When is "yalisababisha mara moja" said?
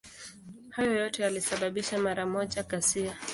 1.23-2.63